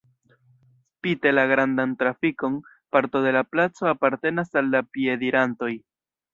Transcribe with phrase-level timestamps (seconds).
[0.97, 2.57] Spite la grandan trafikon
[2.89, 5.73] parto de la placo apartenas al la piedirantoj.